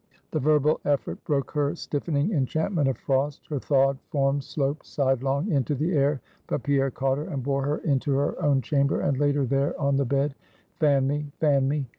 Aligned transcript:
The 0.31 0.39
verbal 0.39 0.79
effort 0.83 1.23
broke 1.25 1.51
her 1.51 1.75
stiffening 1.75 2.31
enchantment 2.33 2.87
of 2.87 2.97
frost; 2.97 3.45
her 3.51 3.59
thawed 3.59 3.99
form 4.09 4.41
sloped 4.41 4.87
sidelong 4.87 5.51
into 5.51 5.75
the 5.75 5.93
air; 5.95 6.21
but 6.47 6.63
Pierre 6.63 6.89
caught 6.89 7.19
her, 7.19 7.25
and 7.25 7.43
bore 7.43 7.63
her 7.67 7.77
into 7.77 8.13
her 8.13 8.41
own 8.41 8.63
chamber, 8.63 8.99
and 9.01 9.19
laid 9.19 9.35
her 9.35 9.45
there 9.45 9.79
on 9.79 9.97
the 9.97 10.05
bed. 10.05 10.33
"Fan 10.77 11.05
me; 11.05 11.27
fan 11.39 11.67
me!" 11.69 11.85